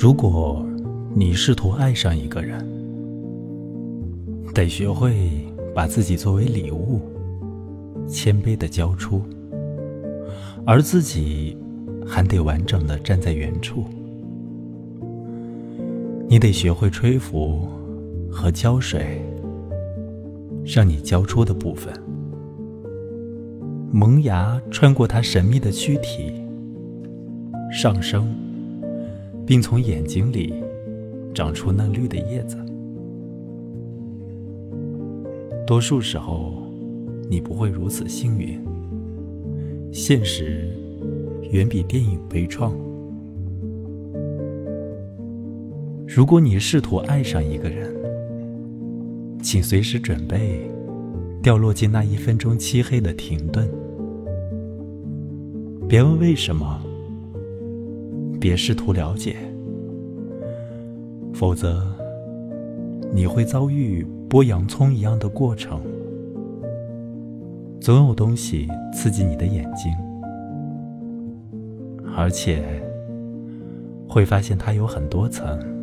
[0.00, 0.64] 如果
[1.12, 2.64] 你试图爱上一个人，
[4.54, 5.28] 得学会
[5.74, 7.00] 把自己作为礼物，
[8.06, 9.20] 谦卑的交出，
[10.64, 11.58] 而自己
[12.06, 13.86] 还得完整的站在原处。
[16.28, 17.68] 你得学会吹拂
[18.30, 19.20] 和浇水，
[20.64, 21.92] 让你交出的部分
[23.90, 26.32] 萌芽，穿过它神秘的躯体，
[27.72, 28.32] 上升，
[29.48, 30.52] 并从眼睛里
[31.34, 32.58] 长出嫩绿的叶子。
[35.66, 36.52] 多数时候，
[37.30, 38.62] 你不会如此幸运。
[39.90, 40.68] 现实
[41.50, 42.74] 远比电影悲怆。
[46.06, 47.90] 如果你试图爱上一个人，
[49.42, 50.70] 请随时准备
[51.42, 53.66] 掉落进那一分钟漆黑的停顿。
[55.88, 56.82] 别问为什么，
[58.40, 59.36] 别试图了解，
[61.32, 61.82] 否则
[63.12, 65.80] 你会遭遇剥洋葱一样的过程。
[67.80, 69.92] 总有东西刺激你的眼睛，
[72.16, 72.82] 而且
[74.08, 75.77] 会发现它有很多层。